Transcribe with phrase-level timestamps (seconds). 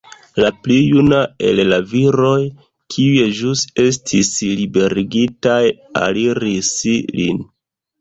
[0.43, 1.19] La pli juna
[1.49, 2.31] el la viroj,
[2.95, 5.63] kiuj ĵus estis liberigitaj,
[6.07, 7.49] aliris lin.